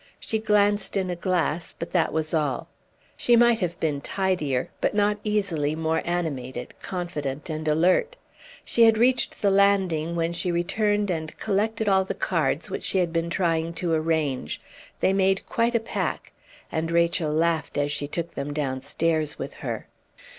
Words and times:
She 0.19 0.39
glanced 0.39 0.97
in 0.97 1.11
a 1.11 1.15
glass, 1.15 1.73
but 1.77 1.91
that 1.91 2.11
was 2.11 2.33
all; 2.33 2.67
she 3.15 3.35
might 3.35 3.59
have 3.59 3.79
been 3.79 4.01
tidier, 4.01 4.71
but 4.81 4.95
not 4.95 5.19
easily 5.23 5.75
more 5.75 6.01
animated, 6.05 6.73
confident, 6.81 7.51
and 7.51 7.67
alert. 7.67 8.15
She 8.65 8.85
had 8.85 8.97
reached 8.97 9.43
the 9.43 9.51
landing 9.51 10.15
when 10.15 10.33
she 10.33 10.51
returned 10.51 11.11
and 11.11 11.37
collected 11.37 11.87
all 11.87 12.03
the 12.03 12.15
cards 12.15 12.67
which 12.67 12.81
she 12.81 12.97
had 12.97 13.13
been 13.13 13.29
trying 13.29 13.73
to 13.73 13.93
arrange; 13.93 14.59
they 15.01 15.13
made 15.13 15.45
quite 15.47 15.75
a 15.75 15.79
pack; 15.79 16.31
and 16.71 16.89
Rachel 16.89 17.31
laughed 17.31 17.77
as 17.77 17.91
she 17.91 18.07
took 18.07 18.33
them 18.33 18.55
downstairs 18.55 19.37
with 19.37 19.53
her. 19.61 19.87